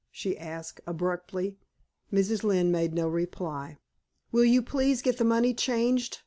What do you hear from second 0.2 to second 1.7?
asked, abruptly.